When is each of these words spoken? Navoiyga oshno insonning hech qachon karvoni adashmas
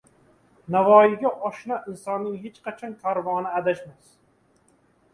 Navoiyga 0.75 1.33
oshno 1.51 1.79
insonning 1.93 2.41
hech 2.49 2.59
qachon 2.71 2.99
karvoni 3.07 3.55
adashmas 3.63 4.13